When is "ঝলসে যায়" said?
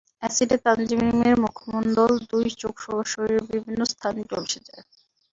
4.29-4.83